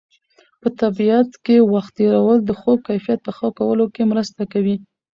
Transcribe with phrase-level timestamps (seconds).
[0.61, 4.75] په طبیعت کې وخت تېرول د خوب کیفیت په ښه کولو کې مرسته کوي.